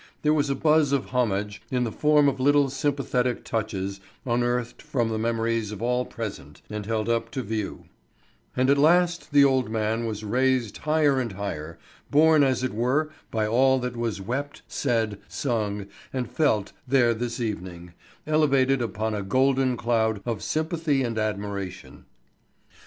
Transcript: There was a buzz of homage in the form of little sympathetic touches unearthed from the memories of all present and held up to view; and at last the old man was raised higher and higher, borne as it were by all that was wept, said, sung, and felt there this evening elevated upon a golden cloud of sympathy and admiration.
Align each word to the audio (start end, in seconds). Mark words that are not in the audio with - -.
There 0.23 0.33
was 0.33 0.49
a 0.49 0.55
buzz 0.55 0.91
of 0.93 1.11
homage 1.13 1.61
in 1.69 1.83
the 1.83 1.91
form 1.91 2.27
of 2.27 2.39
little 2.39 2.71
sympathetic 2.71 3.45
touches 3.45 3.99
unearthed 4.25 4.81
from 4.81 5.09
the 5.09 5.19
memories 5.19 5.71
of 5.71 5.79
all 5.79 6.05
present 6.05 6.63
and 6.71 6.87
held 6.87 7.07
up 7.07 7.29
to 7.33 7.43
view; 7.43 7.85
and 8.57 8.71
at 8.71 8.79
last 8.79 9.31
the 9.31 9.43
old 9.45 9.69
man 9.69 10.07
was 10.07 10.23
raised 10.23 10.77
higher 10.77 11.19
and 11.19 11.33
higher, 11.33 11.77
borne 12.09 12.43
as 12.43 12.63
it 12.63 12.73
were 12.73 13.11
by 13.29 13.45
all 13.45 13.77
that 13.77 13.95
was 13.95 14.19
wept, 14.19 14.63
said, 14.67 15.19
sung, 15.27 15.85
and 16.11 16.31
felt 16.31 16.71
there 16.87 17.13
this 17.13 17.39
evening 17.39 17.93
elevated 18.25 18.81
upon 18.81 19.13
a 19.13 19.21
golden 19.21 19.77
cloud 19.77 20.19
of 20.25 20.41
sympathy 20.41 21.03
and 21.03 21.19
admiration. 21.19 22.05